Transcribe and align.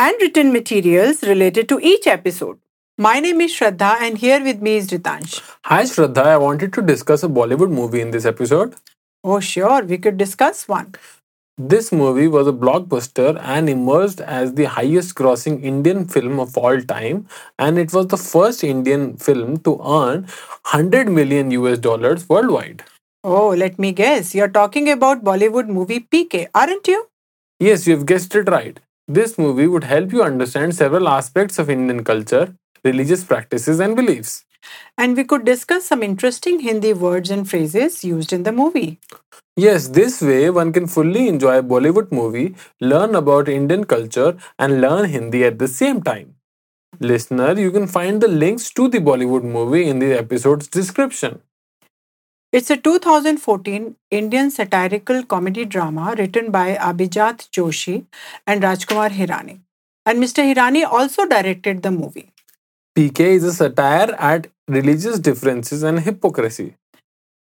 and 0.00 0.20
written 0.20 0.52
materials 0.52 1.22
related 1.24 1.68
to 1.68 1.80
each 1.80 2.06
episode. 2.06 2.58
My 2.96 3.18
name 3.18 3.40
is 3.40 3.52
Shraddha, 3.52 3.96
and 4.00 4.16
here 4.16 4.42
with 4.42 4.62
me 4.62 4.76
is 4.76 4.90
Ritansh. 4.90 5.40
Hi 5.64 5.82
Shraddha, 5.82 6.24
I 6.34 6.36
wanted 6.36 6.72
to 6.74 6.82
discuss 6.82 7.24
a 7.24 7.28
Bollywood 7.28 7.72
movie 7.78 8.00
in 8.00 8.12
this 8.12 8.24
episode. 8.24 8.76
Oh, 9.24 9.40
sure, 9.40 9.82
we 9.82 9.98
could 9.98 10.16
discuss 10.16 10.68
one. 10.68 10.94
This 11.72 11.90
movie 11.90 12.28
was 12.28 12.46
a 12.46 12.52
blockbuster 12.52 13.36
and 13.42 13.68
emerged 13.68 14.20
as 14.20 14.54
the 14.54 14.66
highest 14.76 15.16
grossing 15.16 15.60
Indian 15.64 16.06
film 16.06 16.38
of 16.38 16.56
all 16.56 16.80
time, 16.80 17.26
and 17.58 17.76
it 17.76 17.92
was 17.92 18.06
the 18.06 18.16
first 18.16 18.62
Indian 18.62 19.16
film 19.16 19.56
to 19.68 19.78
earn 19.84 20.26
100 20.72 21.08
million 21.20 21.50
US 21.50 21.78
dollars 21.78 22.28
worldwide. 22.28 22.84
Oh, 23.24 23.48
let 23.48 23.80
me 23.80 23.90
guess. 23.90 24.32
You're 24.32 24.56
talking 24.62 24.88
about 24.88 25.24
Bollywood 25.24 25.66
movie 25.66 26.00
PK, 26.00 26.46
aren't 26.54 26.86
you? 26.86 27.08
Yes, 27.58 27.88
you've 27.88 28.06
guessed 28.06 28.36
it 28.36 28.48
right. 28.48 28.78
This 29.08 29.38
movie 29.38 29.66
would 29.66 29.84
help 29.84 30.12
you 30.12 30.22
understand 30.22 30.74
several 30.74 31.08
aspects 31.08 31.58
of 31.58 31.70
Indian 31.70 32.04
culture, 32.04 32.54
religious 32.84 33.24
practices, 33.24 33.80
and 33.80 33.96
beliefs. 33.96 34.44
And 34.98 35.16
we 35.16 35.24
could 35.24 35.44
discuss 35.44 35.86
some 35.86 36.02
interesting 36.02 36.60
Hindi 36.60 36.92
words 36.92 37.30
and 37.30 37.48
phrases 37.48 38.04
used 38.04 38.32
in 38.32 38.42
the 38.42 38.52
movie. 38.52 39.00
Yes, 39.56 39.88
this 39.88 40.20
way 40.20 40.50
one 40.50 40.72
can 40.72 40.86
fully 40.86 41.28
enjoy 41.28 41.58
a 41.58 41.62
Bollywood 41.62 42.12
movie, 42.12 42.54
learn 42.80 43.14
about 43.14 43.48
Indian 43.48 43.84
culture, 43.84 44.36
and 44.58 44.80
learn 44.80 45.06
Hindi 45.06 45.44
at 45.44 45.58
the 45.58 45.68
same 45.68 46.02
time. 46.02 46.34
Listener, 47.00 47.58
you 47.58 47.70
can 47.70 47.86
find 47.86 48.20
the 48.20 48.28
links 48.28 48.70
to 48.72 48.88
the 48.88 48.98
Bollywood 48.98 49.44
movie 49.44 49.88
in 49.88 50.00
the 50.00 50.12
episode's 50.18 50.68
description. 50.68 51.40
It's 52.50 52.70
a 52.70 52.78
2014 52.78 53.94
Indian 54.10 54.50
satirical 54.50 55.22
comedy 55.22 55.66
drama 55.66 56.14
written 56.16 56.50
by 56.50 56.76
Abhijat 56.76 57.50
Joshi 57.50 58.06
and 58.46 58.62
Rajkumar 58.62 59.10
Hirani. 59.10 59.60
And 60.06 60.18
Mr. 60.18 60.42
Hirani 60.42 60.86
also 60.90 61.26
directed 61.26 61.82
the 61.82 61.90
movie. 61.90 62.32
PK 62.96 63.20
is 63.20 63.44
a 63.44 63.52
satire 63.52 64.14
at 64.18 64.46
religious 64.66 65.18
differences 65.18 65.82
and 65.82 66.00
hypocrisy. 66.00 66.76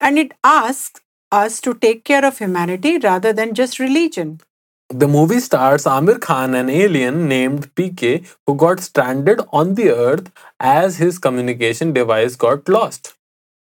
And 0.00 0.18
it 0.18 0.32
asks 0.42 1.00
us 1.30 1.60
to 1.60 1.74
take 1.74 2.02
care 2.02 2.24
of 2.24 2.38
humanity 2.38 2.98
rather 2.98 3.32
than 3.32 3.54
just 3.54 3.78
religion. 3.78 4.40
The 4.88 5.06
movie 5.06 5.38
stars 5.38 5.84
Aamir 5.84 6.20
Khan, 6.20 6.56
an 6.56 6.68
alien 6.68 7.28
named 7.28 7.72
PK, 7.76 8.26
who 8.46 8.56
got 8.56 8.80
stranded 8.80 9.42
on 9.52 9.74
the 9.74 9.90
earth 9.90 10.32
as 10.58 10.96
his 10.96 11.20
communication 11.20 11.92
device 11.92 12.34
got 12.34 12.68
lost. 12.68 13.14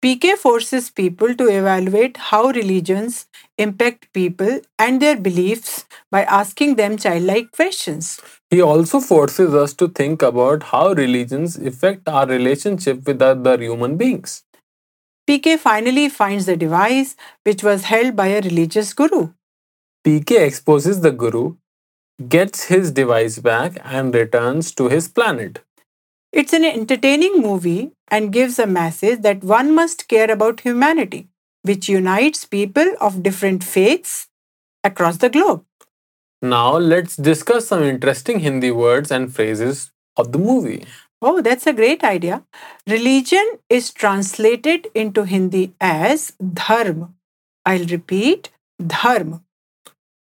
PK 0.00 0.36
forces 0.36 0.90
people 0.90 1.34
to 1.34 1.48
evaluate 1.48 2.16
how 2.16 2.46
religions 2.50 3.26
impact 3.56 4.12
people 4.12 4.60
and 4.78 5.02
their 5.02 5.16
beliefs 5.16 5.86
by 6.08 6.22
asking 6.22 6.76
them 6.76 6.96
childlike 6.96 7.50
questions. 7.50 8.20
He 8.48 8.62
also 8.62 9.00
forces 9.00 9.54
us 9.54 9.74
to 9.74 9.88
think 9.88 10.22
about 10.22 10.62
how 10.62 10.92
religions 10.92 11.56
affect 11.56 12.08
our 12.08 12.26
relationship 12.26 13.04
with 13.08 13.20
other 13.20 13.60
human 13.60 13.96
beings. 13.96 14.44
PK 15.28 15.58
finally 15.58 16.08
finds 16.08 16.46
the 16.46 16.56
device 16.56 17.16
which 17.42 17.64
was 17.64 17.84
held 17.84 18.14
by 18.14 18.28
a 18.28 18.40
religious 18.40 18.94
guru. 18.94 19.30
PK 20.06 20.46
exposes 20.46 21.00
the 21.00 21.10
guru, 21.10 21.56
gets 22.28 22.64
his 22.66 22.92
device 22.92 23.40
back, 23.40 23.78
and 23.82 24.14
returns 24.14 24.72
to 24.76 24.88
his 24.88 25.08
planet. 25.08 25.64
It's 26.32 26.52
an 26.52 26.64
entertaining 26.64 27.40
movie 27.40 27.92
and 28.08 28.32
gives 28.32 28.58
a 28.58 28.66
message 28.66 29.22
that 29.22 29.42
one 29.42 29.74
must 29.74 30.08
care 30.08 30.30
about 30.30 30.60
humanity, 30.60 31.28
which 31.62 31.88
unites 31.88 32.44
people 32.44 32.94
of 33.00 33.22
different 33.22 33.64
faiths 33.64 34.28
across 34.84 35.16
the 35.18 35.30
globe. 35.30 35.64
Now, 36.42 36.76
let's 36.76 37.16
discuss 37.16 37.66
some 37.66 37.82
interesting 37.82 38.40
Hindi 38.40 38.70
words 38.70 39.10
and 39.10 39.34
phrases 39.34 39.90
of 40.16 40.32
the 40.32 40.38
movie. 40.38 40.84
Oh, 41.20 41.40
that's 41.40 41.66
a 41.66 41.72
great 41.72 42.04
idea. 42.04 42.44
Religion 42.86 43.58
is 43.68 43.92
translated 43.92 44.86
into 44.94 45.24
Hindi 45.24 45.74
as 45.80 46.32
dharma. 46.54 47.10
I'll 47.66 47.86
repeat 47.86 48.50
dharma. 48.86 49.42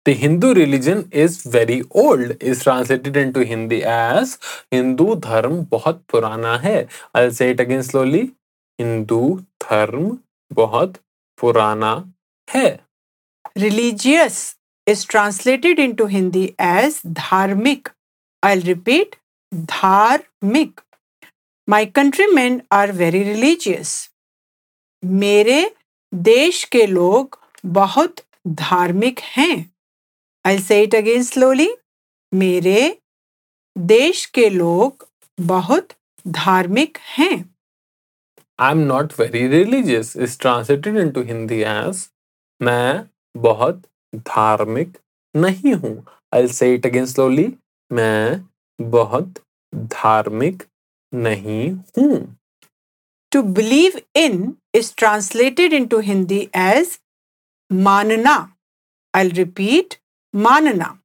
The 0.06 0.15
Hindu 0.15 0.55
religion 0.55 1.09
is 1.12 1.43
very 1.43 1.83
old 1.91 2.43
is 2.43 2.62
translated 2.62 3.16
into 3.19 3.41
Hindi 3.44 3.84
as 3.84 4.38
Hindu 4.72 5.16
dharm 5.16 5.66
बहुत 5.71 6.03
पुराना 6.09 6.56
है. 6.62 6.88
I'll 7.15 7.31
say 7.31 7.50
it 7.50 7.61
again 7.61 7.83
slowly. 7.83 8.22
Hindu 8.78 9.44
dharm 9.65 10.16
बहुत 10.53 10.97
पुराना 11.41 11.93
है. 12.49 12.78
Religious 13.56 14.38
is 14.87 15.05
translated 15.05 15.78
into 15.78 16.06
Hindi 16.06 16.55
as 16.59 17.03
dharmik. 17.03 17.91
I'll 18.43 18.62
repeat 18.62 19.17
dharmik. 19.53 20.81
My 21.69 21.84
countrymen 21.84 22.62
are 22.71 22.91
very 23.03 23.22
religious. 23.32 24.09
मेरे 25.05 25.65
देश 26.15 26.65
के 26.72 26.87
लोग 26.87 27.38
बहुत 27.65 28.21
धार्मिक 28.49 29.21
हैं 29.37 29.71
आई 30.45 30.59
से 30.59 30.83
इट 30.83 30.95
अगेन 30.95 31.23
स्लोली 31.23 31.69
मेरे 32.33 32.81
देश 33.77 34.25
के 34.27 34.49
लोग 34.51 35.06
बहुत 35.39 35.89
धार्मिक 36.28 36.99
हैं। 37.17 37.37
I 38.59 38.73
am 38.73 38.79
not 38.79 39.12
very 39.19 39.47
religious 39.49 40.17
is 40.17 40.39
translated 40.41 40.97
into 41.11 41.23
Hindi 41.23 41.61
as 41.62 42.09
मैं 42.61 43.05
बहुत 43.37 43.83
धार्मिक 44.15 44.99
नहीं 45.34 45.75
हूँ। 45.75 45.95
आई 46.34 46.49
से 46.49 46.73
इट 46.75 46.87
अगेन 46.87 47.06
स्लोली 47.06 47.47
मैं 47.91 48.45
बहुत 48.79 49.43
धार्मिक 49.73 50.62
नहीं 51.12 51.71
हूँ। 51.71 52.37
To 53.33 53.43
believe 53.43 54.00
in 54.17 54.55
is 54.75 54.93
translated 54.99 55.73
into 55.73 55.99
Hindi 56.00 56.41
as 56.56 56.99
मानना। 57.71 58.37
I 59.15 59.29
repeat 59.29 59.95
manana. 60.35 60.99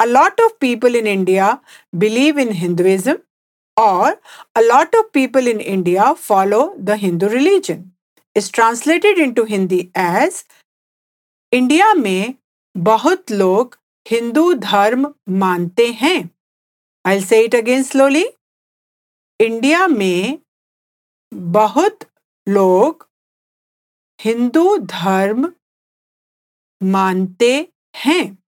A 0.00 0.06
lot 0.06 0.38
of 0.40 0.58
people 0.58 0.94
in 0.94 1.06
India 1.06 1.60
believe 1.96 2.36
in 2.38 2.52
Hinduism 2.52 3.22
or 3.76 4.18
a 4.56 4.62
lot 4.62 4.94
of 4.94 5.12
people 5.12 5.46
in 5.46 5.60
India 5.60 6.14
follow 6.14 6.74
the 6.78 6.96
Hindu 6.96 7.28
religion. 7.28 7.92
Is 8.34 8.48
translated 8.48 9.18
into 9.18 9.44
Hindi 9.44 9.90
as 9.94 10.44
India 11.52 11.92
में 11.94 12.34
बहुत 12.74 13.30
लोग 13.30 13.76
हिंदू 14.10 14.52
धर्म 14.54 15.06
मानते 15.40 15.86
हैं 16.02 16.18
आई 17.06 17.20
से 17.20 17.40
it 17.44 17.54
again 17.54 17.82
slowly 17.82 18.24
India 19.40 19.86
में 19.88 20.38
बहुत 21.54 22.04
लोग 22.46 23.06
हिंदू 24.24 24.76
धर्म 24.78 25.52
मानते 26.80 27.52
हैं 28.04 28.41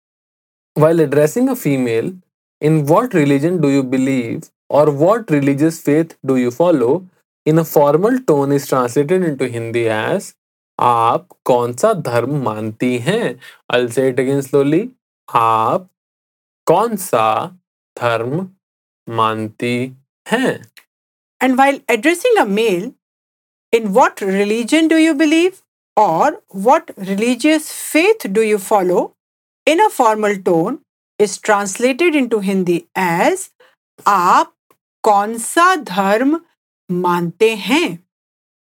While 0.73 0.99
addressing 0.99 1.49
a 1.49 1.55
female, 1.55 2.13
in 2.61 2.85
what 2.85 3.13
religion 3.13 3.61
do 3.61 3.69
you 3.69 3.83
believe 3.83 4.49
or 4.69 4.91
what 4.91 5.29
religious 5.29 5.79
faith 5.81 6.17
do 6.25 6.37
you 6.37 6.51
follow? 6.51 7.07
In 7.45 7.57
a 7.59 7.65
formal 7.65 8.19
tone 8.19 8.51
is 8.51 8.67
translated 8.67 9.23
into 9.23 9.47
Hindi 9.47 9.87
as 9.89 10.33
आप 10.79 11.27
कौन 11.45 11.73
सा 11.77 11.93
धर्म 12.07 12.35
मानती 12.43 12.97
हैं 13.07 13.35
I'll 13.73 13.89
say 13.95 14.09
it 14.11 14.19
again 14.19 14.41
slowly. 14.41 14.81
आप 15.35 15.87
कौन 16.67 16.95
सा 16.95 17.25
धर्म 18.01 18.47
मानती 19.17 19.75
हैं 20.31 20.59
And 21.41 21.57
while 21.57 21.79
addressing 21.87 22.37
a 22.37 22.45
male, 22.45 22.93
in 23.71 23.93
what 23.93 24.21
religion 24.21 24.87
do 24.87 24.97
you 24.97 25.13
believe 25.13 25.61
or 25.95 26.41
what 26.67 26.91
religious 26.97 27.71
faith 27.71 28.25
do 28.31 28.41
you 28.41 28.57
follow? 28.57 29.13
In 29.68 29.84
a 29.84 29.88
formal 29.88 30.36
tone 30.46 30.78
is 31.20 31.38
translated 31.44 32.14
into 32.28 32.38
Hindi 32.38 32.76
as 32.98 33.48
आप 34.06 34.54
कौन 35.04 35.36
सा 35.38 35.74
धर्म 35.76 36.40
मानते 36.90 37.54
हैं? 37.54 37.98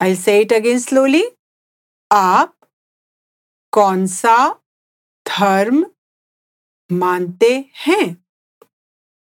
आई 0.01 0.15
से 0.15 0.39
इट 0.41 0.53
अगेन 0.53 0.79
स्लोली 0.79 1.23
आप 2.11 2.55
कौन 3.73 4.05
सा 4.07 4.37
धर्म 5.25 5.85
मानते 6.89 7.53
हैं? 7.85 8.05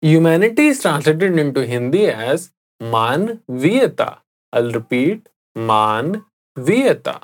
Humanity 0.02 0.69
is 0.69 0.81
translated 0.82 1.38
into 1.38 1.61
Hindi 1.70 2.02
as 2.05 2.50
मानवीयता. 2.81 4.11
I 4.52 4.73
repeat 4.73 5.28
मानवीयता. 5.56 7.20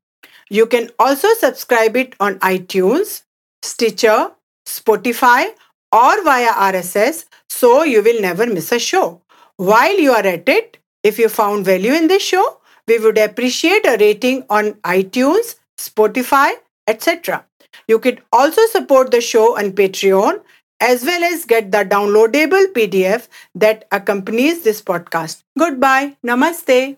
You 0.48 0.64
can 0.66 0.88
also 0.98 1.28
subscribe 1.34 1.96
it 1.96 2.14
on 2.19 2.38
iTunes, 2.38 3.24
Stitcher, 3.62 4.30
Spotify, 4.66 5.50
or 5.92 6.24
via 6.24 6.54
RSS 6.54 7.26
so 7.50 7.82
you 7.84 8.02
will 8.02 8.22
never 8.22 8.46
miss 8.46 8.72
a 8.72 8.78
show. 8.78 9.20
While 9.58 10.00
you 10.00 10.12
are 10.12 10.26
at 10.26 10.48
it, 10.48 10.78
if 11.06 11.19
you 11.19 11.29
found 11.29 11.64
value 11.64 11.93
in 11.93 12.08
this 12.08 12.23
show, 12.23 12.44
we 12.88 12.99
would 12.99 13.19
appreciate 13.19 13.87
a 13.87 13.97
rating 13.99 14.44
on 14.50 14.73
iTunes, 14.97 15.56
Spotify, 15.79 16.53
etc. 16.87 17.44
You 17.88 17.99
could 17.99 18.23
also 18.32 18.67
support 18.67 19.11
the 19.11 19.20
show 19.20 19.56
on 19.56 19.73
Patreon 19.73 20.41
as 20.81 21.05
well 21.05 21.25
as 21.25 21.44
get 21.44 21.73
the 21.73 21.85
downloadable 21.85 22.67
PDF 22.73 23.29
that 23.55 23.87
accompanies 23.93 24.62
this 24.62 24.82
podcast. 24.82 25.43
Goodbye. 25.58 26.17
Namaste. 26.25 26.97